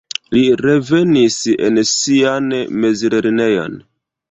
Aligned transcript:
Li 0.35 0.39
revenis 0.61 1.37
en 1.67 1.77
sian 1.91 2.51
mezlernejon. 2.87 3.81